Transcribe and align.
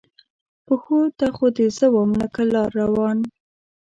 پښو 0.65 0.99
ته 1.17 1.27
خو 1.35 1.47
دې 1.55 1.67
زه 1.77 1.85
وم 1.93 2.11
لکه 2.21 2.41
لار 2.51 2.69
روان 2.81 3.17